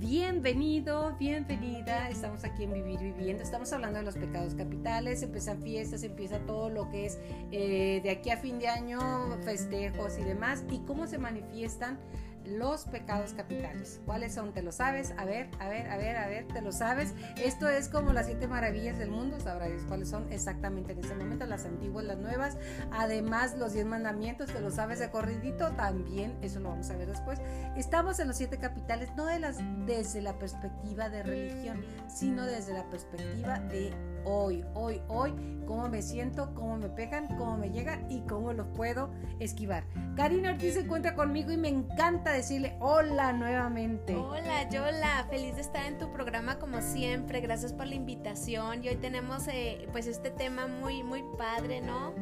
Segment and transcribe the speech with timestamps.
[0.00, 2.08] bienvenido, bienvenida.
[2.08, 3.44] Estamos aquí en Vivir Viviendo.
[3.44, 5.22] Estamos hablando de los pecados capitales.
[5.22, 7.20] Empiezan fiestas, empieza todo lo que es
[7.52, 8.98] eh, de aquí a fin de año,
[9.44, 10.64] festejos y demás.
[10.72, 12.00] Y cómo se manifiestan
[12.44, 14.00] los pecados capitales.
[14.04, 14.52] ¿Cuáles son?
[14.52, 15.12] ¿Te lo sabes?
[15.18, 17.14] A ver, a ver, a ver, a ver, ¿te lo sabes?
[17.36, 21.46] Esto es como las siete maravillas del mundo, sabrás cuáles son exactamente en ese momento,
[21.46, 22.56] las antiguas, las nuevas.
[22.90, 25.72] Además, los diez mandamientos, ¿te lo sabes de corridito?
[25.72, 27.40] También, eso lo vamos a ver después.
[27.76, 32.74] Estamos en los siete capitales, no de las, desde la perspectiva de religión, sino desde
[32.74, 33.92] la perspectiva de
[34.24, 35.32] hoy, hoy, hoy,
[35.66, 39.84] cómo me siento, cómo me pegan, cómo me llegan y cómo los puedo esquivar.
[40.16, 44.14] Karina Ortiz se encuentra conmigo y me encanta decirle hola nuevamente.
[44.14, 47.40] Hola, Yola, feliz de estar en tu programa como siempre.
[47.40, 48.84] Gracias por la invitación.
[48.84, 52.12] Y hoy tenemos eh, pues este tema muy, muy padre, ¿no?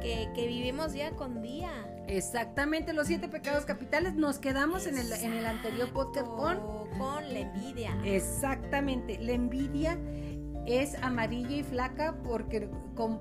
[0.00, 1.70] Que, vivimos día con día.
[2.06, 4.14] Exactamente, los siete pecados capitales.
[4.14, 6.58] Nos quedamos en el, en el anterior podcast con...
[6.98, 7.96] Con la envidia.
[8.04, 9.98] Exactamente, la envidia
[10.68, 12.68] es amarilla y flaca porque,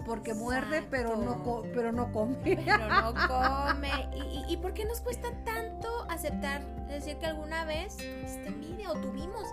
[0.06, 2.38] porque muerde, pero no, pero no come.
[2.44, 4.10] Pero no come.
[4.14, 8.96] ¿Y, y, por qué nos cuesta tanto aceptar, decir que alguna vez tuviste envidia o
[8.96, 9.48] tuvimos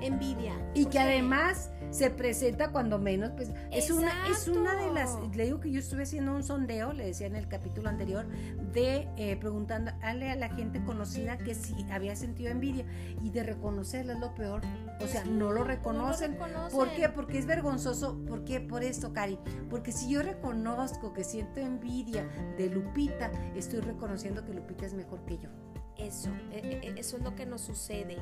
[0.00, 0.54] envidia?
[0.74, 5.44] Y que además se presenta cuando menos, pues es una, es una de las, le
[5.44, 8.26] digo que yo estuve haciendo un sondeo, le decía en el capítulo anterior,
[8.72, 12.86] de eh, preguntándole a la gente conocida que si había sentido envidia
[13.22, 14.62] y de reconocerla es lo peor,
[15.00, 16.38] o sea, no lo reconocen.
[16.72, 17.10] ¿Por qué?
[17.10, 18.60] Porque es vergonzoso, ¿por qué?
[18.60, 19.38] Por esto, Cari,
[19.68, 25.24] porque si yo reconozco que siento envidia de Lupita, estoy reconociendo que Lupita es mejor
[25.26, 25.50] que yo.
[25.98, 28.16] Eso, e, e, eso es lo que nos sucede.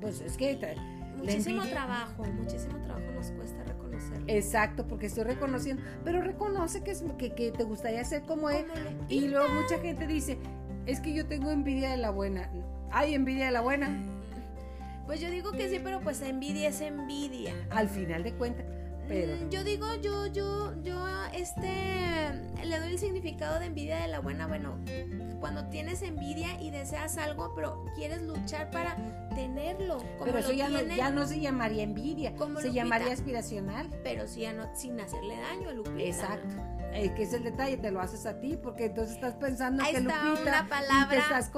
[0.00, 0.58] Pues es que
[1.16, 4.22] muchísimo trabajo, muchísimo trabajo nos cuesta reconocer.
[4.26, 8.66] Exacto, porque estoy reconociendo, pero reconoce que, es, que, que te gustaría ser como él.
[9.08, 10.38] Y luego mucha gente dice,
[10.86, 12.50] es que yo tengo envidia de la buena.
[12.92, 13.88] ¿Hay envidia de la buena?
[15.06, 17.54] Pues yo digo que sí, pero pues envidia es envidia.
[17.70, 18.66] Al final de cuentas.
[19.08, 19.36] Pero...
[19.36, 22.32] Mm, yo digo, yo, yo, yo, este,
[22.64, 24.46] le doy el significado de envidia de la buena.
[24.46, 24.78] Bueno,
[25.40, 28.96] cuando tienes envidia y deseas algo, pero quieres luchar para
[29.34, 30.02] tenerlo.
[30.24, 33.90] pero eso ya, no, ya, no, se llamaría envidia, se llamaría aspiracional.
[34.02, 36.02] Pero sí, ya no, sin hacerle daño a Lupita.
[36.02, 36.56] Exacto.
[36.92, 39.92] Eh, que es el detalle, te lo haces a ti, porque entonces estás pensando Ahí
[39.92, 41.50] que está Lupita una palabra te estás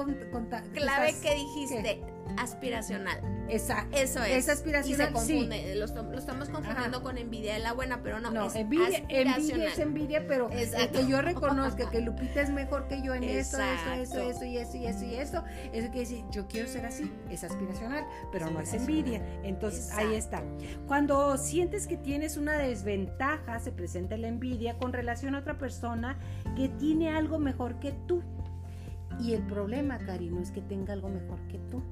[0.73, 2.01] clave que dijiste
[2.39, 3.19] aspiracional.
[3.49, 4.45] Esa, Eso es.
[4.45, 5.01] Es aspiracional.
[5.01, 8.55] Y se confunde, lo, estamos confundiendo con envidia de la buena, pero no, no es
[8.55, 13.23] envidia, envidia es envidia, pero que yo reconozca que Lupita es mejor que yo en
[13.23, 16.85] esto, esto, esto, y eso, y eso, y eso, eso quiere decir, yo quiero ser
[16.85, 19.21] así, es aspiracional, pero no es envidia.
[19.43, 20.43] Entonces, ahí está.
[20.87, 26.17] Cuando sientes que tienes una desventaja, se presenta la envidia con relación a otra persona
[26.55, 28.23] que tiene algo mejor que tú.
[29.19, 31.83] Y el problema, Cari, no es que tenga algo mejor que tú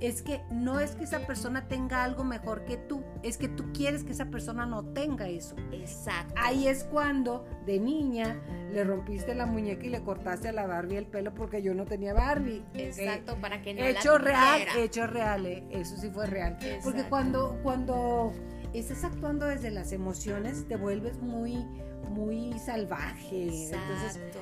[0.00, 3.72] es que no es que esa persona tenga algo mejor que tú, es que tú
[3.72, 5.54] quieres que esa persona no tenga eso.
[5.72, 6.34] Exacto.
[6.36, 8.40] Ahí es cuando de niña
[8.72, 11.84] le rompiste la muñeca y le cortaste a la Barbie el pelo porque yo no
[11.84, 12.64] tenía Barbie.
[12.74, 16.56] Exacto, para que no Hecho real, hecho real, eh, eso sí fue real.
[16.82, 18.32] Porque cuando cuando
[18.72, 21.66] estás actuando desde las emociones te vuelves muy
[22.08, 23.48] muy salvaje.
[23.48, 24.40] Exacto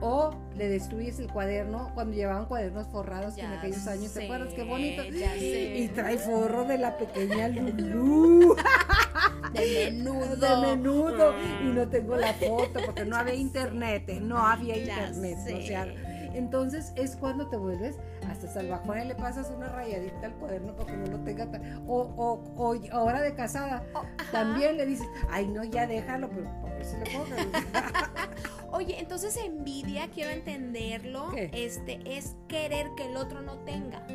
[0.00, 4.52] o le destruyes el cuaderno cuando llevaban cuadernos forrados en aquellos años, ¿te acuerdas?
[4.54, 5.02] Qué bonito.
[5.04, 8.56] Y trae forro de la pequeña Lulu.
[9.52, 10.36] de menudo.
[10.36, 11.34] De menudo.
[11.62, 14.20] Y no tengo la foto porque no había internet, ¿eh?
[14.20, 15.38] no había internet.
[15.46, 15.86] O sea,
[16.34, 17.96] entonces es cuando te vuelves
[18.30, 21.48] hasta salvajón y le pasas una rayadita al cuaderno para que no lo tenga.
[21.86, 26.44] O, o, o, ahora de casada, oh, también le dices, ay, no, ya déjalo, pero
[26.62, 27.46] para ver si lo pongas.
[28.72, 34.06] Oye, entonces envidia, quiero entenderlo, este es querer que el otro no tenga.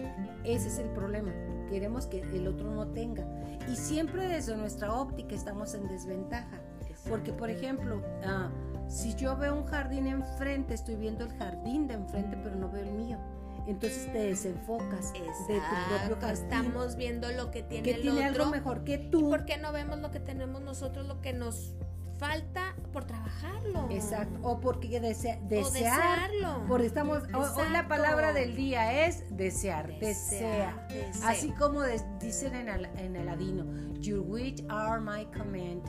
[0.44, 1.34] Ese es el problema.
[1.70, 3.26] Queremos que el otro no tenga.
[3.68, 6.62] Y siempre desde nuestra óptica estamos en desventaja.
[7.09, 8.50] Porque, por ejemplo, ah,
[8.88, 12.84] si yo veo un jardín enfrente, estoy viendo el jardín de enfrente, pero no veo
[12.84, 13.20] el mío.
[13.67, 16.44] Entonces te desenfocas de tu propio jardín.
[16.44, 19.20] Estamos viendo lo que tiene que el tiene algo mejor que tú.
[19.20, 21.73] ¿Y por qué no vemos lo que tenemos nosotros, lo que nos
[22.17, 23.88] falta por trabajarlo.
[23.90, 26.66] Exacto, o porque desea, desearlo.
[26.67, 30.88] Porque estamos, hoy la palabra del día es desear, desea.
[31.23, 31.82] Así como
[32.20, 33.66] dicen en el, en Aladino,
[34.00, 35.84] Your wish are my command.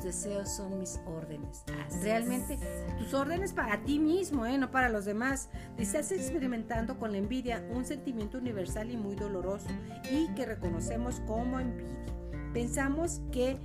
[0.00, 1.62] Tus deseos son mis órdenes.
[2.02, 2.58] Realmente,
[2.98, 4.56] tus órdenes para ti mismo, ¿eh?
[4.56, 5.50] no para los demás.
[5.76, 9.68] Estás experimentando con la envidia un sentimiento universal y muy doloroso
[10.10, 12.00] y que reconocemos como envidia.
[12.54, 13.58] Pensamos que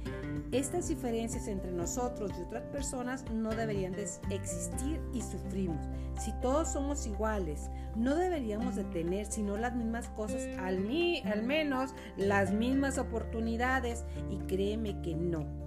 [0.52, 5.88] estas diferencias entre nosotros y otras personas no deberían de existir y sufrimos.
[6.20, 10.86] Si todos somos iguales, no deberíamos de tener sino las mismas cosas, al,
[11.24, 15.65] al menos las mismas oportunidades y créeme que no.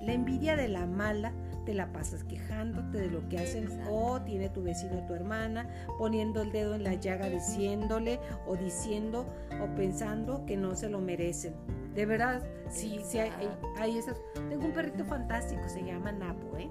[0.00, 1.32] La envidia de la mala
[1.66, 5.68] te la pasas quejándote de lo que hacen o tiene tu vecino o tu hermana,
[5.98, 9.26] poniendo el dedo en la llaga diciéndole o diciendo
[9.62, 11.54] o pensando que no se lo merecen.
[11.94, 13.30] De verdad, sí, sí hay,
[13.76, 14.16] hay, esas.
[14.48, 16.70] Tengo un perrito fantástico, se llama Napo, ¿eh?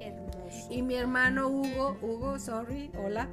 [0.00, 0.68] Hermoso.
[0.70, 3.28] Y mi hermano Hugo, Hugo, sorry, hola.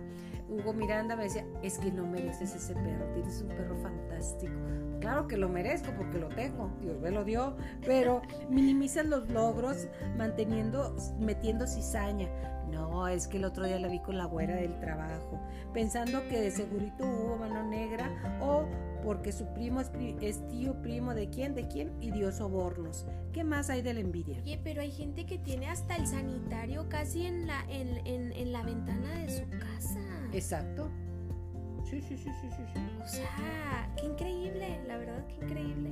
[0.49, 4.53] Hugo Miranda me decía, es que no mereces ese perro, tienes un perro fantástico.
[4.99, 7.55] Claro que lo merezco porque lo tengo, Dios me lo dio,
[7.85, 9.87] pero minimizan los logros
[10.17, 12.29] manteniendo, metiendo cizaña.
[12.69, 15.39] No, es que el otro día la vi con la güera del trabajo,
[15.73, 18.09] pensando que de segurito hubo mano negra
[18.41, 18.65] o
[19.05, 23.05] porque su primo es, tío primo de quién, de quién y dio sobornos.
[23.31, 24.39] ¿Qué más hay de la envidia?
[24.41, 29.19] Oye, pero hay gente que tiene hasta el sanitario casi en la, en la ventana
[29.19, 29.99] de su casa.
[30.33, 30.89] Exacto.
[31.83, 35.91] Sí, sí, sí, sí, sí, O sea, qué increíble, la verdad, qué increíble.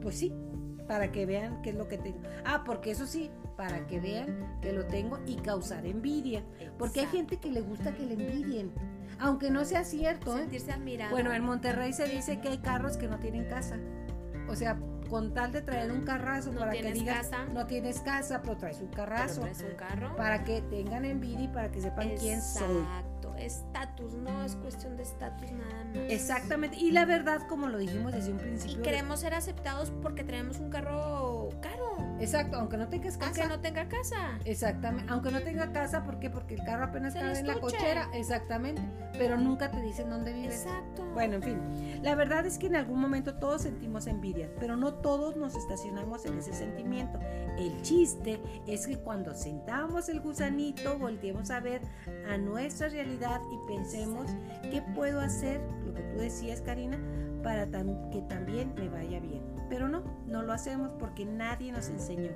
[0.00, 0.32] Pues sí,
[0.88, 2.18] para que vean qué es lo que tengo.
[2.44, 6.42] Ah, porque eso sí, para que vean que lo tengo y causar envidia.
[6.78, 8.72] Porque hay gente que le gusta que le envidien.
[9.20, 10.36] Aunque no sea cierto.
[10.36, 10.40] ¿eh?
[10.40, 11.10] Sentirse admirado.
[11.10, 13.78] Bueno, en Monterrey se dice que hay carros que no tienen casa.
[14.48, 14.78] O sea,
[15.10, 17.44] con tal de traer un carrazo para que digas casa.
[17.52, 19.42] no tienes casa, pero traes un carrazo.
[19.42, 20.16] traes un carro.
[20.16, 22.84] Para que tengan envidia y para que sepan quién soy
[23.40, 25.96] estatus, no es cuestión de estatus nada más.
[26.08, 28.80] Exactamente, y la verdad, como lo dijimos desde un principio.
[28.80, 31.87] Y queremos ser aceptados porque tenemos un carro caro.
[32.20, 33.42] Exacto, aunque no tengas casa.
[33.42, 34.38] Aunque no tenga casa.
[34.44, 36.30] Exactamente, aunque no tenga casa, ¿por qué?
[36.30, 38.08] Porque el carro apenas cabe en la cochera.
[38.12, 38.82] Exactamente,
[39.12, 40.64] pero nunca te dicen dónde vives.
[40.64, 41.04] Exacto.
[41.14, 44.94] Bueno, en fin, la verdad es que en algún momento todos sentimos envidia, pero no
[44.94, 47.18] todos nos estacionamos en ese sentimiento.
[47.58, 51.82] El chiste es que cuando sentamos el gusanito, volteemos a ver
[52.28, 54.30] a nuestra realidad y pensemos
[54.62, 56.98] qué puedo hacer, lo que tú decías, Karina,
[57.42, 59.57] para que también me vaya bien.
[59.68, 62.30] Pero no, no lo hacemos porque nadie nos enseñó.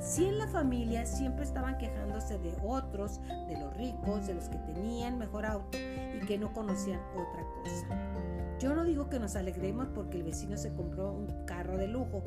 [0.00, 4.58] Si en la familia siempre estaban quejándose de otros, de los ricos, de los que
[4.58, 8.47] tenían mejor auto y que no conocían otra cosa.
[8.58, 12.24] Yo no digo que nos alegremos porque el vecino se compró un carro de lujo.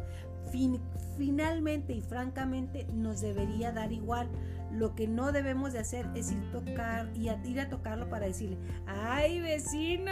[1.18, 4.30] finalmente y francamente nos debería dar igual.
[4.72, 8.26] Lo que no debemos de hacer es ir tocar y a, ir a tocarlo para
[8.26, 8.58] decirle,
[8.88, 10.12] ay vecino,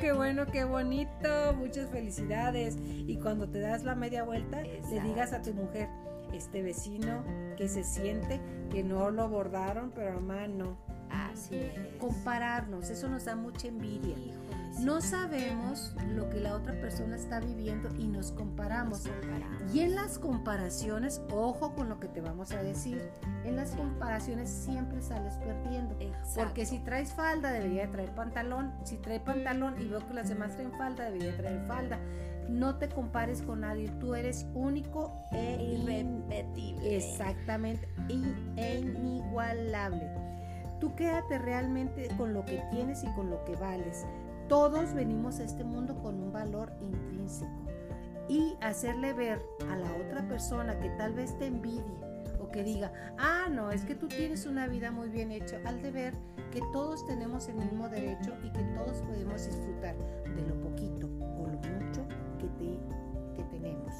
[0.00, 2.76] qué bueno, qué bonito, muchas felicidades.
[2.80, 5.88] Y cuando te das la media vuelta, le digas a tu mujer,
[6.32, 7.22] este vecino
[7.56, 10.76] que se siente que no lo abordaron, pero mamá no.
[11.10, 11.72] Así es.
[11.98, 14.16] Compararnos, eso nos da mucha envidia.
[14.80, 19.04] No sabemos lo que la otra persona está viviendo y nos comparamos.
[19.72, 23.10] Y en las comparaciones, ojo con lo que te vamos a decir,
[23.44, 25.96] en las comparaciones siempre sales perdiendo.
[26.36, 28.72] Porque si traes falda, debería traer pantalón.
[28.84, 31.98] Si trae pantalón y veo que las demás traen falda, debería traer falda.
[32.48, 36.96] No te compares con nadie, tú eres único e irrepetible.
[36.96, 37.88] Exactamente,
[38.56, 40.08] e inigualable.
[40.80, 44.06] Tú quédate realmente con lo que tienes y con lo que vales.
[44.48, 47.68] Todos venimos a este mundo con un valor intrínseco
[48.28, 51.84] y hacerle ver a la otra persona que tal vez te envidie
[52.40, 55.82] o que diga, ah, no, es que tú tienes una vida muy bien hecha, al
[55.82, 56.14] de ver
[56.50, 61.46] que todos tenemos el mismo derecho y que todos podemos disfrutar de lo poquito o
[61.46, 62.06] lo mucho
[62.38, 62.78] que,
[63.36, 63.92] que tenemos.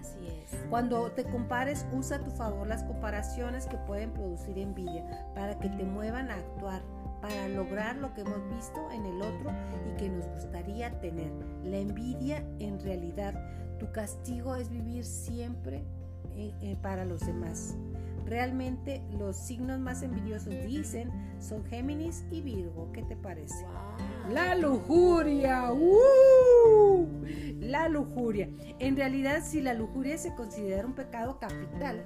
[0.00, 0.58] Así es.
[0.70, 5.68] Cuando te compares, usa a tu favor las comparaciones que pueden producir envidia para que
[5.68, 6.82] te muevan a actuar
[7.22, 9.50] para lograr lo que hemos visto en el otro
[9.88, 11.32] y que nos gustaría tener.
[11.64, 15.84] La envidia en realidad, tu castigo es vivir siempre
[16.34, 17.76] eh, eh, para los demás.
[18.26, 21.10] Realmente los signos más envidiosos dicen
[21.40, 22.90] son Géminis y Virgo.
[22.92, 23.64] ¿Qué te parece?
[24.30, 25.72] La lujuria.
[25.72, 27.06] ¡Uh!
[27.60, 28.48] La lujuria.
[28.78, 32.04] En realidad, si la lujuria se considera un pecado capital,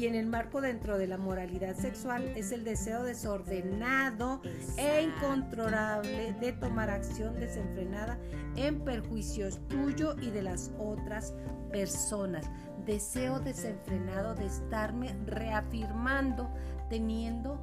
[0.00, 4.40] y en el marco dentro de la moralidad sexual es el deseo desordenado
[4.78, 8.18] e incontrolable de tomar acción desenfrenada
[8.56, 11.34] en perjuicios tuyo y de las otras
[11.70, 12.48] personas.
[12.86, 16.48] Deseo desenfrenado de estarme reafirmando
[16.88, 17.60] teniendo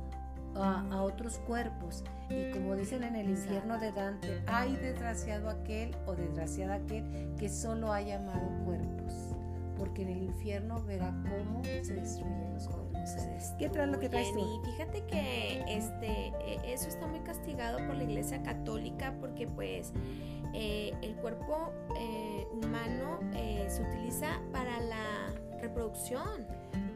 [0.53, 2.03] a, otros cuerpos.
[2.29, 7.49] Y como dicen en el infierno de Dante, hay desgraciado aquel o desgraciada aquel que
[7.49, 8.96] solo haya amado cuerpos
[9.87, 12.97] porque en el infierno verá cómo se destruyen los cuerpos.
[13.57, 14.61] ¿Qué traes lo que traes tú?
[14.65, 19.93] fíjate que este, e, eso está muy castigado por la Iglesia Católica porque pues
[20.53, 26.45] eh, el cuerpo eh, humano eh, se utiliza para la reproducción.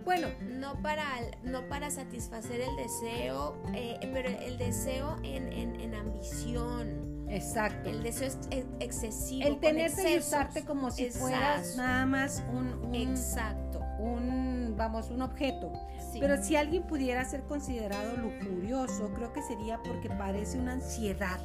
[0.03, 1.05] Bueno, no para,
[1.43, 3.55] no para satisfacer el deseo,
[4.01, 7.11] pero el deseo en, en, ambición.
[7.32, 7.90] Exacto.
[7.90, 9.48] El deseo es excesivo.
[9.48, 13.80] El tenerte y usarte como si fueras nada más un, Exacto.
[14.00, 15.72] Un, vamos, un objeto.
[16.20, 21.40] Pero si alguien pudiera ser considerado lujurioso, creo que sería porque parece una ansiedad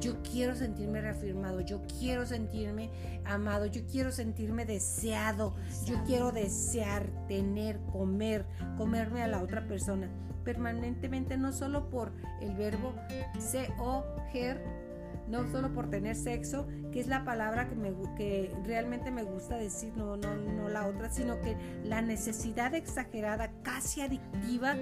[0.00, 2.90] yo quiero sentirme reafirmado, yo quiero sentirme
[3.24, 8.46] amado, yo quiero sentirme deseado, yo quiero desear, tener, comer,
[8.76, 10.10] comerme a la otra persona
[10.44, 12.94] permanentemente, no solo por el verbo
[13.38, 14.60] se o ger,
[15.28, 19.56] no solo por tener sexo, que es la palabra que, me, que realmente me gusta
[19.56, 24.76] decir, no, no, no la otra, sino que la necesidad exagerada, casi adictiva,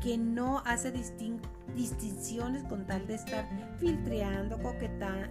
[0.00, 3.46] que no hace distinciones con tal de estar
[3.78, 4.58] filtreando,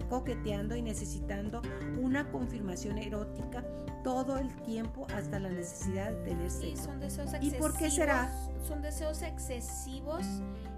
[0.08, 1.60] coqueteando y necesitando
[2.00, 3.64] una confirmación erótica
[4.04, 6.84] todo el tiempo hasta la necesidad de tener sexo.
[6.84, 7.54] son deseos excesivos.
[7.54, 8.30] ¿Y por qué será?
[8.62, 10.24] Son deseos excesivos,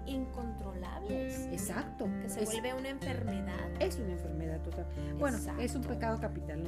[0.05, 1.47] incontrolables.
[1.51, 2.09] Exacto.
[2.21, 3.69] Que se vuelve una enfermedad.
[3.79, 4.85] Es una enfermedad total.
[5.19, 6.63] Bueno, es un pecado capital.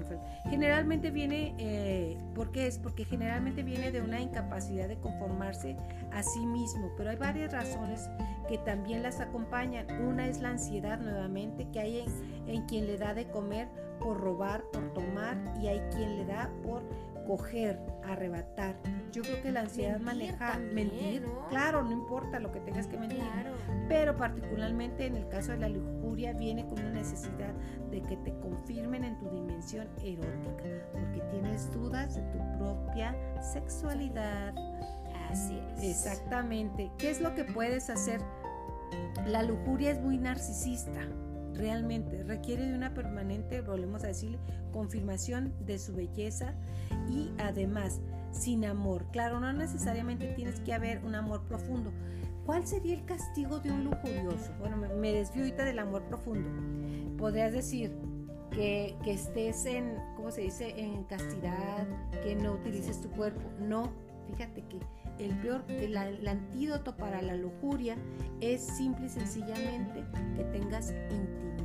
[0.49, 2.77] Generalmente viene, eh, ¿por qué es?
[2.77, 5.75] Porque generalmente viene de una incapacidad de conformarse
[6.11, 8.09] a sí mismo, pero hay varias razones
[8.47, 9.87] que también las acompañan.
[10.01, 12.05] Una es la ansiedad nuevamente que hay
[12.47, 13.67] en, quien le da de comer
[13.99, 16.83] por robar, por tomar y hay quien le da por
[17.25, 18.75] coger, arrebatar.
[19.11, 21.25] Yo creo que la ansiedad maneja mentir.
[21.49, 23.23] Claro, no importa lo que tengas que mentir.
[23.87, 27.53] Pero particularmente en el caso de la lujuria viene con una necesidad
[27.91, 34.53] de que te confirmen en tu dimensión erótica, porque tienes dudas de tu propia sexualidad.
[35.29, 35.83] Así es.
[35.83, 36.91] Exactamente.
[36.97, 38.21] ¿Qué es lo que puedes hacer?
[39.25, 41.01] La lujuria es muy narcisista
[41.55, 44.39] realmente requiere de una permanente, volvemos a decirle,
[44.71, 46.53] confirmación de su belleza
[47.09, 49.05] y además sin amor.
[49.11, 51.91] Claro, no necesariamente tienes que haber un amor profundo.
[52.45, 54.51] ¿Cuál sería el castigo de un lujurioso?
[54.59, 56.47] Bueno, me, desvío ahorita del amor profundo.
[57.17, 57.91] Podrías decir
[58.51, 61.87] que, que estés en, ¿cómo se dice?, en castidad,
[62.23, 63.41] que no utilices tu cuerpo.
[63.59, 63.91] No,
[64.27, 64.79] fíjate que
[65.19, 67.95] el peor, el, el, antídoto para la lujuria
[68.41, 70.03] es simple y sencillamente
[70.35, 71.55] que tengas intimidad.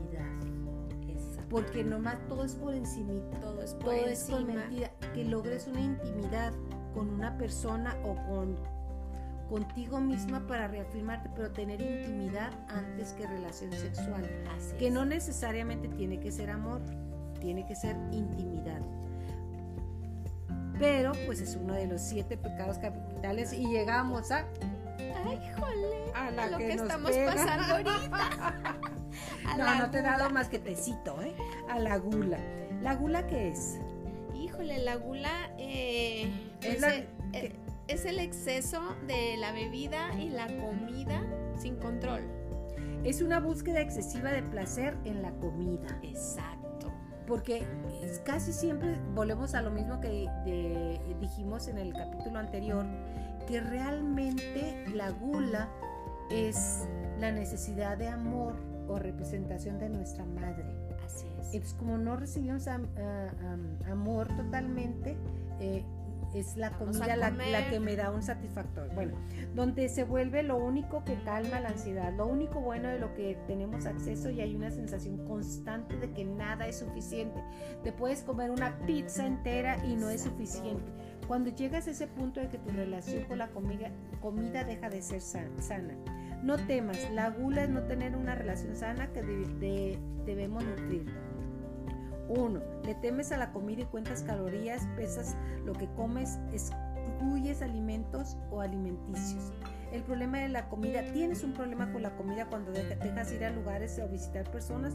[1.49, 3.40] Porque nomás todo es por encimita.
[3.40, 4.69] Todo es por encima.
[5.14, 6.52] Que logres una intimidad
[6.95, 8.57] con una persona o con
[9.49, 14.23] contigo misma para reafirmarte, pero tener intimidad antes que relación sexual.
[14.78, 16.80] que no necesariamente tiene que ser amor,
[17.40, 18.80] tiene que ser intimidad
[20.80, 24.46] pero pues es uno de los siete pecados capitales y llegamos a...
[25.26, 26.12] ¡Ay, jole!
[26.14, 28.80] A la lo que, estamos pasando ahorita.
[29.58, 31.34] no, no te he dado más que tecito, ¿eh?
[31.68, 32.38] A la gula.
[32.80, 33.78] ¿La gula qué es?
[34.34, 36.32] Híjole, la gula eh,
[36.62, 37.52] es, pues, eh,
[37.87, 41.22] es el exceso de la bebida y la comida
[41.58, 42.22] sin control.
[43.04, 46.00] Es una búsqueda excesiva de placer en la comida.
[46.02, 46.60] Exacto
[47.30, 47.64] porque
[48.25, 50.28] casi siempre volvemos a lo mismo que
[51.20, 52.84] dijimos en el capítulo anterior,
[53.46, 55.68] que realmente la gula
[56.28, 56.88] es
[57.20, 58.56] la necesidad de amor
[58.88, 60.64] o representación de nuestra madre.
[61.06, 61.54] Así es.
[61.54, 62.66] Entonces, como no recibimos
[63.88, 65.16] amor totalmente,
[65.60, 65.84] eh,
[66.34, 68.94] es la comida la, que me da un satisfactor.
[68.94, 69.16] Bueno,
[69.54, 73.37] donde se vuelve lo único que calma la ansiedad, lo único bueno de lo que
[73.46, 77.42] tenemos acceso y hay una sensación constante de que nada es suficiente.
[77.82, 80.84] Te puedes comer una pizza entera y no es suficiente.
[81.26, 85.02] Cuando llegas a ese punto de que tu relación con la comida, comida deja de
[85.02, 85.94] ser sana.
[86.42, 89.22] No temas, la gula es no tener una relación sana que
[90.25, 91.06] debemos nutrir.
[92.30, 92.60] 1.
[92.84, 98.60] Le temes a la comida y cuentas calorías, pesas lo que comes, excluyes alimentos o
[98.60, 99.52] alimenticios.
[99.92, 103.50] El problema de la comida, tienes un problema con la comida cuando dejas ir a
[103.50, 104.94] lugares o visitar personas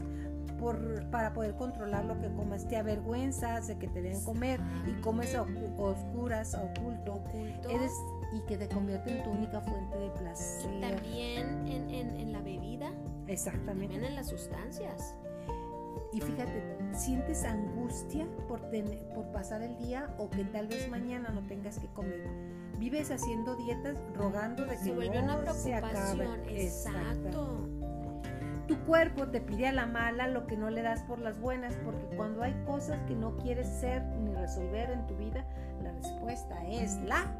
[0.58, 2.66] por, para poder controlar lo que comes.
[2.66, 5.42] Te avergüenzas de que te den comer y comes a
[5.76, 7.22] oscuras, a oculto.
[7.68, 7.92] Eres,
[8.32, 10.80] y que te convierte en tu única fuente de placer.
[10.80, 12.90] También en, en la bebida.
[13.26, 13.94] Exactamente.
[13.94, 15.14] También en las sustancias.
[16.12, 18.60] Y fíjate, sientes angustia por,
[19.14, 22.26] por pasar el día o que tal vez mañana no tengas que comer.
[22.78, 26.28] Vives haciendo dietas rogando de que se vuelve no una se acabe.
[26.48, 27.68] Exacto.
[28.66, 31.74] Tu cuerpo te pide a la mala lo que no le das por las buenas,
[31.84, 35.46] porque cuando hay cosas que no quieres ser ni resolver en tu vida,
[35.82, 37.32] la respuesta es la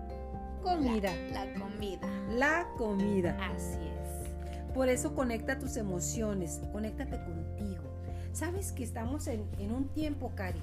[0.63, 1.11] comida.
[1.33, 2.09] La, la comida.
[2.31, 3.37] La comida.
[3.53, 4.73] Así es.
[4.73, 7.96] Por eso conecta tus emociones, conéctate contigo.
[8.37, 10.61] Sabes que estamos en, en un tiempo, Cari,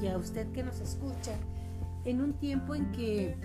[0.00, 1.32] y a usted que nos escucha,
[2.04, 3.36] en un tiempo en que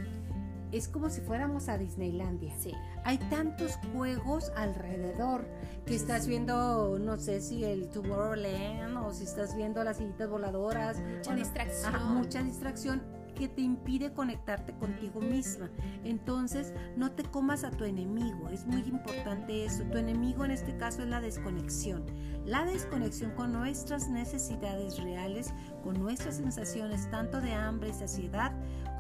[0.72, 2.54] es como si fuéramos a Disneylandia.
[2.60, 2.74] Sí.
[3.06, 5.48] Hay tantos juegos alrededor
[5.88, 11.00] que estás viendo, no sé si el Tomorrowland o si estás viendo las sillitas voladoras.
[11.00, 12.14] Mucha distracción.
[12.14, 13.02] mucha distracción
[13.42, 15.72] que te impide conectarte contigo misma.
[16.04, 18.50] Entonces, no te comas a tu enemigo.
[18.50, 19.84] Es muy importante eso.
[19.86, 22.06] Tu enemigo en este caso es la desconexión.
[22.46, 28.52] La desconexión con nuestras necesidades reales, con nuestras sensaciones tanto de hambre y saciedad,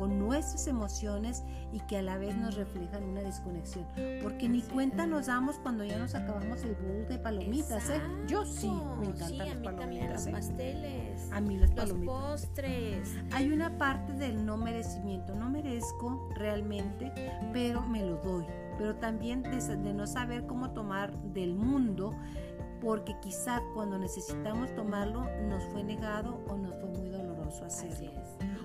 [0.01, 3.85] con nuestras emociones y que a la vez nos reflejan una desconexión.
[4.23, 8.01] Porque ni cuenta nos damos cuando ya nos acabamos el bowl de palomitas, ¿eh?
[8.27, 8.67] Yo sí,
[8.99, 10.25] me encantan Sí, a las los palomitas.
[10.25, 10.31] ¿eh?
[10.31, 11.31] pasteles.
[11.31, 12.15] A mí las Los palomitas.
[12.15, 13.15] postres.
[13.31, 15.35] Hay una parte del no merecimiento.
[15.35, 17.11] No merezco realmente,
[17.53, 18.45] pero me lo doy.
[18.79, 22.15] Pero también de, no saber cómo tomar del mundo,
[22.81, 28.11] porque quizá cuando necesitamos tomarlo nos fue negado o nos fue muy doloroso hacerlo.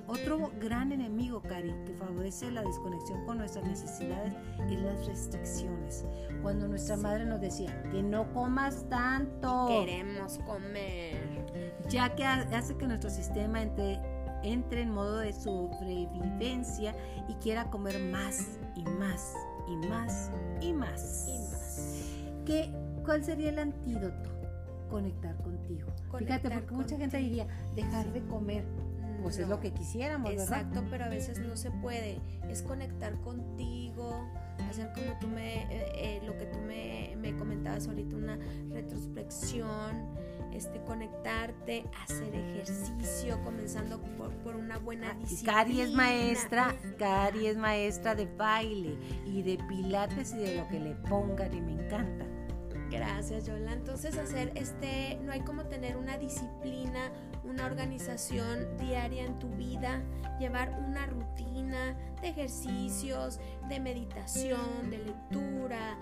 [0.09, 4.33] Otro gran enemigo, Cari, que favorece la desconexión con nuestras necesidades
[4.71, 6.05] es las restricciones.
[6.43, 7.03] Cuando nuestra Sí.
[7.03, 11.45] madre nos decía que no comas tanto Queremos comer.
[11.89, 14.01] ya que ha- hace que nuestro sistema entre,
[14.45, 16.95] entre en modo de sobrevivencia
[17.29, 19.35] y quiera comer más y más
[19.69, 21.27] y más y más.
[21.29, 22.03] Y más.
[22.45, 22.73] ¿Qué,
[23.05, 24.31] ¿Cuál sería el antídoto?
[24.89, 25.89] Conectar contigo.
[25.97, 27.45] Fíjate, Conectar porque mucha gente contigo.
[27.45, 28.65] diría, dejar de comer.
[29.27, 30.45] Pues es lo que quisiéramos, ¿verdad?
[30.45, 32.21] Exacto, pero a veces no se puede.
[32.49, 34.25] Es conectar contigo,
[34.71, 38.39] hacer como tú me, eh, eh, lo que tú me, me comentabas ahorita, una
[38.71, 40.15] retrospección,
[40.53, 45.53] este, conectarte, hacer ejercicio, comenzando por, por una buena Ah, disciplina.
[45.55, 50.79] Cari es maestra, Cari es maestra de baile y de pilates y de lo que
[50.79, 52.25] le pongan y me encanta.
[52.91, 53.73] Gracias, Yola.
[53.73, 57.11] Entonces, hacer este, no hay como tener una disciplina,
[57.49, 60.03] una organización diaria en tu vida,
[60.39, 65.99] llevar una rutina de ejercicios, de meditación, de lectura.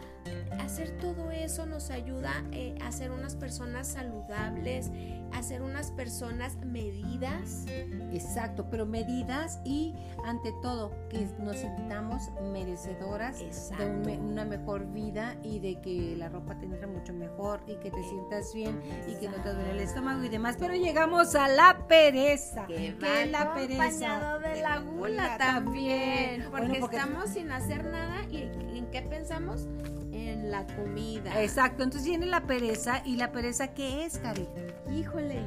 [0.59, 4.91] Hacer todo eso nos ayuda eh, a ser unas personas saludables,
[5.33, 7.67] a ser unas personas medidas.
[8.13, 13.39] Exacto, pero medidas y ante todo que nos sintamos merecedoras
[13.77, 14.05] de un
[14.35, 18.03] una mejor vida y de que la ropa te entre mucho mejor y que te
[18.03, 20.57] sientas bien y que no te duele el estómago y demás.
[20.59, 22.67] Pero llegamos la pereza.
[22.67, 23.83] Que ¿Qué es la pereza?
[23.85, 26.45] acompañado de la gula también.
[26.51, 28.43] Porque, Bueno, porque- estamos sin hacer nada y
[28.77, 29.67] ¿en qué pensamos?
[30.13, 31.43] En la comida.
[31.43, 34.47] Exacto, entonces viene la pereza y la pereza ¿qué es, Cari?
[34.93, 35.41] Híjole,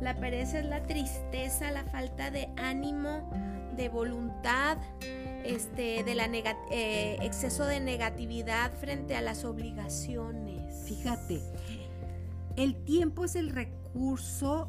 [0.00, 3.30] la pereza es la tristeza, la falta de ánimo,
[3.76, 4.78] de voluntad,
[5.44, 6.26] este, de la
[6.70, 10.84] eh, exceso de negatividad frente a las obligaciones.
[10.86, 11.40] Fíjate,
[12.56, 13.83] el tiempo es el recurso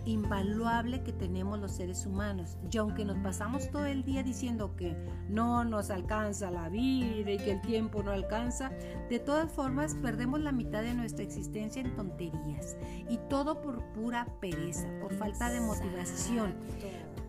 [0.06, 2.58] invaluable que tenemos los seres humanos.
[2.72, 4.96] Y aunque nos pasamos todo el día diciendo que
[5.30, 8.72] no nos alcanza la vida y que el tiempo no alcanza,
[9.10, 12.78] de todas formas perdemos la mitad de nuestra existencia en tonterías.
[13.10, 16.56] Y todo por pura pereza, por falta de motivación.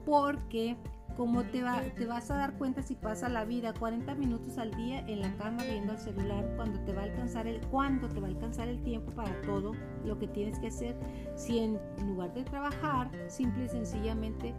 [0.05, 0.77] Porque
[1.17, 4.71] como te, va, te vas a dar cuenta si pasa la vida 40 minutos al
[4.75, 8.21] día en la cama viendo el celular cuando te va a alcanzar el cuándo te
[8.21, 9.73] va a alcanzar el tiempo para todo
[10.05, 10.97] lo que tienes que hacer
[11.37, 14.55] si en lugar de trabajar simple y sencillamente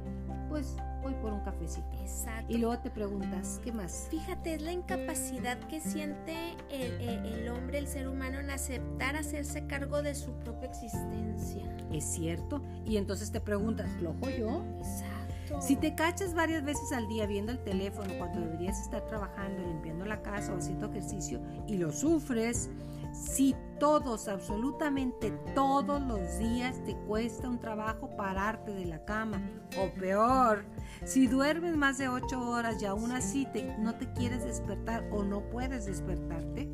[0.50, 2.52] pues voy por un cafecito Exacto.
[2.52, 6.36] y luego te preguntas qué más Fíjate, es la incapacidad que siente
[6.72, 11.64] el, el- el hombre, el ser humano, en aceptar hacerse cargo de su propia existencia.
[11.92, 15.17] es cierto y entonces te preguntas flojo yo Exacto.
[15.60, 20.06] Si te cachas varias veces al día viendo el teléfono cuando deberías estar trabajando, limpiando
[20.06, 22.70] la casa o haciendo ejercicio y lo sufres,
[23.14, 29.42] si todos, absolutamente todos los días te cuesta un trabajo pararte de la cama,
[29.80, 30.66] o peor,
[31.06, 33.48] si duermes más de 8 horas y aún así
[33.80, 36.70] no te quieres despertar o no puedes despertarte,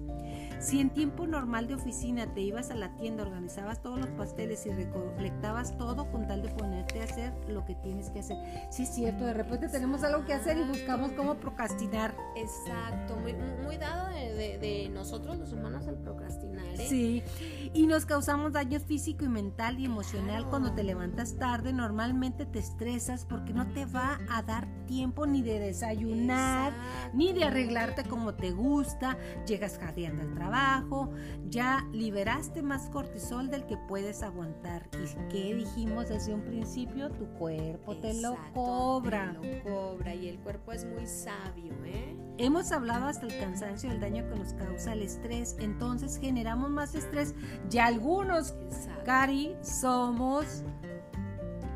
[0.60, 4.66] si en tiempo normal de oficina te ibas a la tienda, organizabas todos los pasteles
[4.66, 8.38] y recolectabas todo con tal de ponerte a hacer lo que tienes que hacer.
[8.70, 12.16] Sí, es cierto, de repente tenemos algo que hacer y buscamos cómo procrastinar.
[12.36, 16.66] Exacto, muy, muy dado de, de- de nosotros los humanos el procrastinar.
[16.66, 16.88] ¿eh?
[16.88, 17.24] Sí,
[17.76, 21.74] Y nos causamos daño físico y mental y emocional cuando te levantas tarde.
[21.74, 26.72] Normalmente te estresas porque no te va a dar tiempo ni de desayunar,
[27.14, 29.18] ni de arreglarte como te gusta.
[29.48, 31.10] Llegas jadeando al trabajo.
[31.50, 34.88] Ya liberaste más cortisol del que puedes aguantar.
[34.94, 37.10] ¿Y qué dijimos desde un principio?
[37.10, 39.36] Tu cuerpo te lo cobra.
[39.42, 42.16] Te lo cobra y el cuerpo es muy sabio, ¿eh?
[42.38, 46.96] Hemos hablado hasta el cansancio del daño que nos causa el estrés, entonces generamos más
[46.96, 47.36] estrés
[47.72, 48.56] y algunos,
[49.06, 50.64] Cari, somos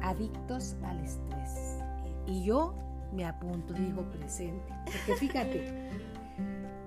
[0.02, 1.80] adictos al estrés.
[2.26, 2.74] Y yo
[3.14, 5.90] me apunto, digo presente, porque fíjate,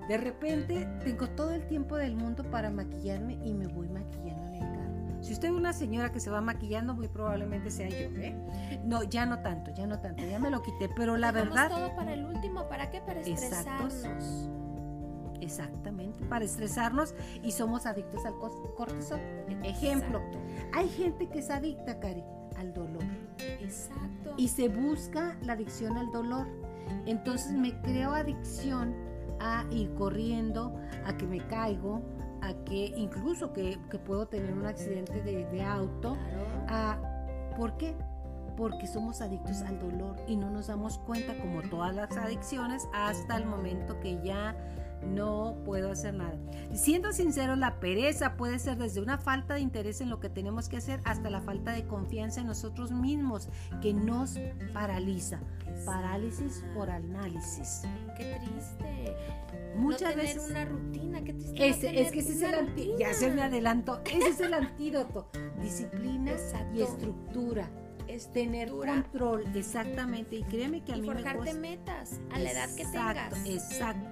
[0.07, 4.41] de repente tengo todo el tiempo del mundo para maquillarme y me voy maquillando
[5.21, 8.35] si usted es una señora que se va maquillando, muy probablemente sea yo, ¿eh?
[8.83, 11.69] No, ya no tanto, ya no tanto, ya me lo quité, pero la verdad...
[11.69, 13.01] todo para el último, ¿para qué?
[13.01, 14.49] Para estresarnos.
[15.41, 18.35] Exactamente, para estresarnos y somos adictos al
[18.75, 19.19] cortisol.
[19.63, 20.21] Ejemplo,
[20.73, 22.23] hay gente que es adicta, Cari,
[22.57, 23.03] al dolor.
[23.59, 24.33] Exacto.
[24.37, 26.47] Y se busca la adicción al dolor.
[27.05, 28.95] Entonces me creo adicción
[29.39, 30.75] a ir corriendo,
[31.05, 32.01] a que me caigo,
[32.41, 36.17] a que incluso que, puedo tener un accidente de, auto.
[37.57, 37.95] ¿Por qué?
[38.55, 43.37] Porque somos adictos al dolor y no nos damos cuenta, como todas las adicciones, hasta
[43.37, 44.55] el momento que ya
[45.05, 46.37] no puedo hacer nada.
[46.73, 50.69] Siendo sincero, la pereza puede ser desde una falta de interés en lo que tenemos
[50.69, 53.49] que hacer hasta la falta de confianza en nosotros mismos
[53.81, 54.39] que nos
[54.73, 55.39] paraliza.
[55.85, 57.81] Parálisis por análisis.
[58.17, 59.15] Qué triste.
[59.75, 62.01] Muchas no tener veces una rutina, qué triste.
[62.01, 62.99] es que ese es el antídoto.
[62.99, 64.01] Ya se me adelanto.
[64.05, 65.29] Ese es el antídoto.
[65.61, 66.33] Disciplina
[66.73, 67.69] y estructura
[68.07, 70.35] es tener control, exactamente.
[70.35, 73.45] Y créeme que a y mí forjarte metas a la edad que tengas.
[73.45, 74.10] Exacto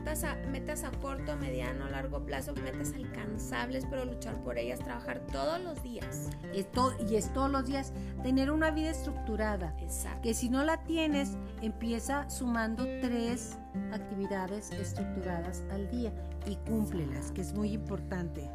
[0.00, 5.20] metas a, metas a corto, mediano, largo plazo, metas alcanzables, pero luchar por ellas, trabajar
[5.30, 6.30] todos los días.
[6.54, 9.74] Esto, y es todos los días tener una vida estructurada.
[9.78, 10.22] Exacto.
[10.22, 13.58] Que si no la tienes, empieza sumando tres
[13.92, 16.12] actividades estructuradas al día
[16.46, 18.50] y cúmplelas, que es muy importante.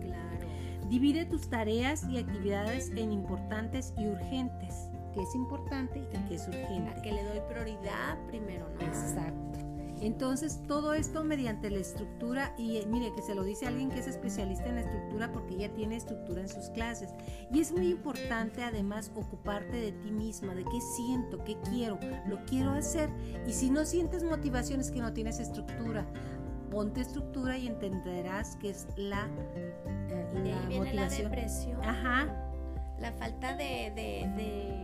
[0.00, 0.46] Claro.
[0.88, 4.88] Divide tus tareas y actividades en importantes y urgentes.
[5.12, 6.90] Que es importante y que es urgente.
[6.90, 8.80] A que le doy prioridad primero, ¿no?
[8.80, 9.73] Exacto.
[10.04, 14.00] Entonces, todo esto mediante la estructura, y eh, mire que se lo dice alguien que
[14.00, 17.08] es especialista en la estructura porque ella tiene estructura en sus clases.
[17.50, 22.44] Y es muy importante además ocuparte de ti misma, de qué siento, qué quiero, lo
[22.44, 23.08] quiero hacer.
[23.46, 26.06] Y si no sientes motivación es que no tienes estructura.
[26.70, 29.26] Ponte estructura y entenderás que es la,
[30.08, 30.94] eh, la motivación.
[30.96, 31.82] La depresión.
[31.82, 32.44] Ajá.
[32.98, 34.83] La falta de,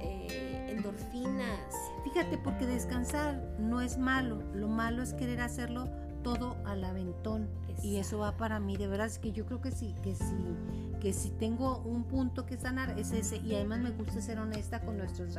[0.00, 1.74] eh, endorfinas.
[2.04, 5.88] Fíjate, porque descansar no es malo, lo malo es querer hacerlo
[6.22, 7.48] todo al aventón.
[7.82, 10.56] Y eso va para mí, de verdad es que yo creo que sí, que sí,
[11.00, 13.38] que si tengo un punto que sanar es ese.
[13.38, 15.36] Y además me gusta ser honesta con nuestros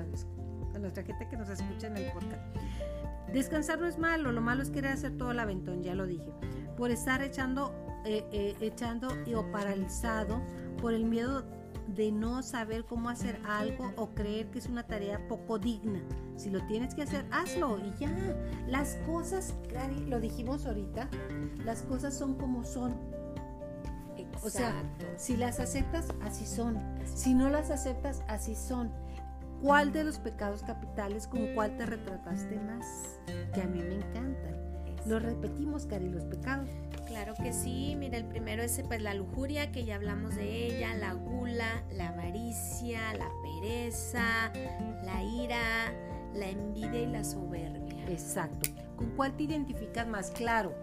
[0.71, 2.41] con nuestra gente que nos escucha en el podcast.
[3.32, 6.32] Descansar no es malo, lo malo es querer hacer todo al aventón, ya lo dije.
[6.77, 7.73] Por estar echando,
[8.06, 10.41] eh, eh, echando o paralizado
[10.82, 11.43] por el miedo
[11.88, 16.02] de no saber cómo hacer algo o creer que es una tarea poco digna.
[16.36, 18.12] Si lo tienes que hacer, hazlo y ya.
[18.67, 21.10] Las cosas, Cari, lo dijimos ahorita,
[21.65, 22.96] las cosas son como son.
[24.43, 24.74] O sea,
[25.17, 26.78] si las aceptas, así son.
[27.06, 28.91] Si no las aceptas, así son.
[29.62, 33.19] ¿Cuál de los pecados capitales con cuál te retrataste más?
[33.54, 34.73] Que a mí me encantan.
[35.06, 36.70] Lo repetimos, Cari, los pecados.
[37.08, 40.96] Claro que sí, mira, el primero es pues la lujuria, que ya hablamos de ella,
[40.96, 44.52] la gula, la avaricia, la pereza,
[45.04, 45.94] la ira,
[46.34, 48.08] la envidia y la soberbia.
[48.08, 48.70] Exacto.
[48.96, 50.32] ¿Con cuál te identificas más?
[50.32, 50.74] Claro,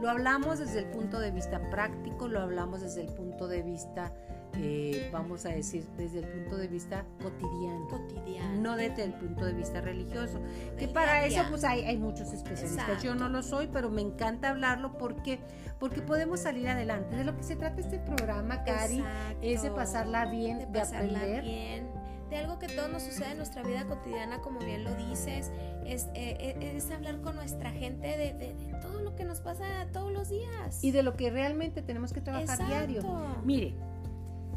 [0.00, 4.12] lo hablamos desde el punto de vista práctico, lo hablamos desde el punto de vista
[4.58, 7.88] eh, vamos a decir, desde el punto de vista cotidiano.
[7.88, 8.60] Cotidiano.
[8.60, 10.40] No desde el punto de vista religioso.
[10.78, 13.02] Que para eso pues hay, hay muchos especialistas.
[13.02, 15.40] Yo no lo soy, pero me encanta hablarlo porque,
[15.78, 17.16] porque podemos salir adelante.
[17.16, 19.02] De lo que se trata este programa, Cari,
[19.42, 21.44] es de pasarla bien, de, pasarla aprender.
[21.44, 25.50] Bien de algo que todo nos sucede en nuestra vida cotidiana, como bien lo dices,
[25.86, 29.64] es, eh, eh, es hablar con nuestra gente de, de, todo lo que nos pasa
[29.92, 30.82] todos los días.
[30.84, 33.02] Y de lo que realmente tenemos que trabajar diario.
[33.44, 33.74] Mire,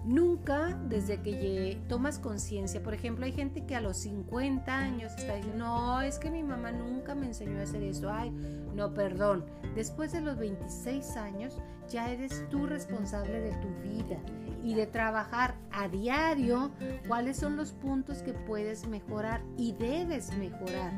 [0.04, 5.36] Nunca desde que tomas conciencia, por ejemplo, hay gente que a los 50 años está
[5.36, 8.32] diciendo, no, es que mi mamá nunca me enseñó a hacer eso, ay,
[8.74, 14.18] no, perdón, después de los 26 años ya eres tú responsable de tu vida
[14.64, 16.72] y de trabajar a diario
[17.08, 20.92] cuáles son los puntos que puedes mejorar y debes mejorar.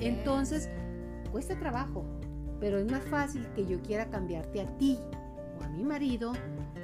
[0.00, 0.70] Entonces,
[1.30, 2.04] cuesta trabajo,
[2.58, 4.98] pero es más fácil que yo quiera cambiarte a ti
[5.60, 6.32] o a mi marido,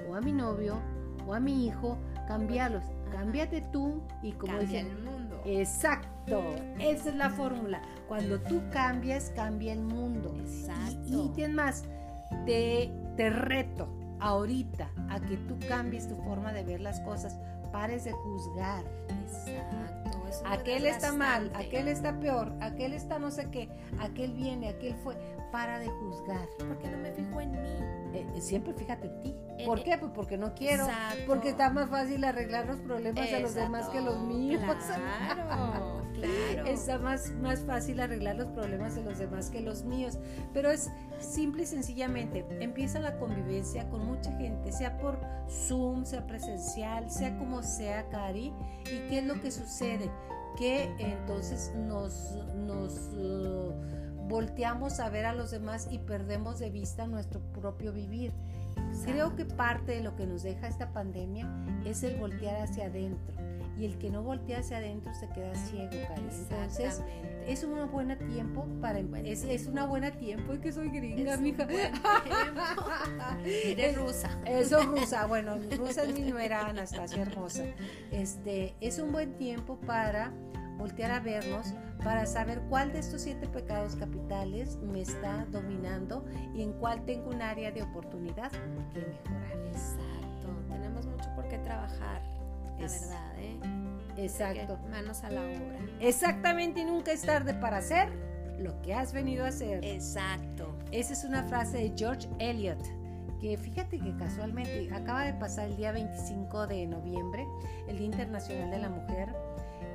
[0.08, 0.78] o a mi novio,
[1.26, 2.84] o a mi hijo, cambiarlos.
[3.10, 5.42] Cámbiate tú y como Cambia dicen, el mundo.
[5.44, 6.42] Exacto,
[6.78, 7.82] esa es la fórmula.
[8.08, 10.34] Cuando tú cambias, cambia el mundo.
[10.38, 11.02] Exacto.
[11.06, 11.84] Y, y tienes más,
[12.46, 13.88] te, te reto
[14.20, 17.38] ahorita a que tú cambies tu forma de ver las cosas,
[17.72, 18.84] pares de juzgar.
[19.08, 20.22] Exacto.
[20.46, 23.68] Aquel está mal, aquel está peor, aquel está no sé qué,
[24.00, 25.16] aquel viene, aquel fue.
[25.52, 26.48] Para de juzgar.
[26.66, 27.68] Porque no me fijo en mí.
[28.14, 29.36] Eh, eh, siempre fíjate en ti.
[29.58, 29.96] En- ¿Por qué?
[29.98, 30.84] Pues porque no quiero.
[30.84, 31.22] Exacto.
[31.26, 34.60] Porque está más fácil arreglar los problemas de los demás que los míos.
[34.72, 36.66] Claro, claro.
[36.68, 40.18] Está más, más fácil arreglar los problemas de los demás que los míos.
[40.54, 40.88] Pero es
[41.18, 47.36] simple y sencillamente, empieza la convivencia con mucha gente, sea por Zoom, sea presencial, sea
[47.38, 48.52] como sea, Cari.
[48.86, 50.10] ¿Y qué es lo que sucede?
[50.56, 53.72] Que entonces nos, nos uh,
[54.32, 58.32] volteamos a ver a los demás y perdemos de vista nuestro propio vivir.
[59.04, 61.46] Creo que parte de lo que nos deja esta pandemia
[61.84, 63.34] es el voltear hacia adentro.
[63.78, 66.22] Y el que no voltea hacia adentro se queda ciego, Cari.
[66.50, 67.02] Entonces,
[67.46, 71.34] es un buen tiempo para em- es, es una buena tiempo y que soy gringa,
[71.34, 71.66] Es mija.
[73.44, 74.30] Eres rusa.
[74.46, 77.64] Eso rusa, bueno, rusa es mi nuera Anastasia hermosa.
[78.10, 80.32] Este, es un buen tiempo para
[80.82, 86.62] voltear a vernos, para saber cuál de estos siete pecados capitales me está dominando y
[86.62, 89.66] en cuál tengo un área de oportunidad que mejorar.
[89.68, 90.48] Exacto.
[90.68, 92.20] Tenemos mucho por qué trabajar.
[92.80, 93.60] La Es- verdad, ¿eh?
[94.16, 94.76] Exacto.
[94.90, 95.78] Manos a la obra.
[96.00, 98.08] Exactamente, y nunca es tarde para hacer
[98.58, 99.84] lo que has venido a hacer.
[99.84, 100.76] Exacto.
[100.90, 102.82] Esa es una frase de George Eliot,
[103.40, 107.46] que fíjate que casualmente acaba de pasar el día 25 de noviembre,
[107.86, 109.32] el Día Internacional de la Mujer,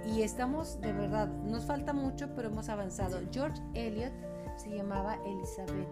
[0.08, 3.20] y estamos, de verdad, nos falta mucho, pero hemos avanzado.
[3.32, 4.14] George Eliot
[4.56, 5.90] se llamaba Elizabeth,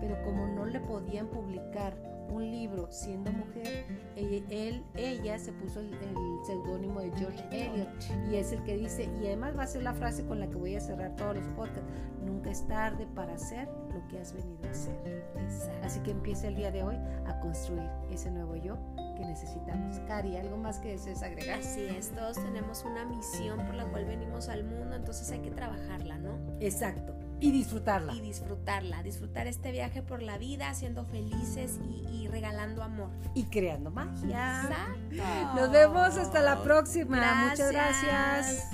[0.00, 1.94] pero como no le podían publicar
[2.30, 3.86] un libro siendo mujer,
[4.16, 7.88] él, ella se puso el, el seudónimo de George Eliot
[8.30, 10.56] y es el que dice, y además va a ser la frase con la que
[10.56, 11.88] voy a cerrar todos los podcasts,
[12.24, 15.24] nunca es tarde para hacer lo que has venido a hacer.
[15.38, 15.86] Exacto.
[15.86, 18.76] Así que empieza el día de hoy a construir ese nuevo yo
[19.14, 19.98] que necesitamos.
[20.06, 21.60] Cari, ¿algo más que desees agregar?
[21.60, 25.50] Así es, todos tenemos una misión por la cual venimos al mundo, entonces hay que
[25.50, 26.38] trabajarla, ¿no?
[26.60, 27.14] Exacto.
[27.40, 28.14] Y disfrutarla.
[28.14, 33.10] Y disfrutarla, disfrutar este viaje por la vida, siendo felices y, y regalando amor.
[33.34, 34.62] Y creando magia.
[34.62, 35.60] Exacto.
[35.60, 37.48] Nos vemos hasta la próxima.
[37.50, 38.70] Muchas gracias.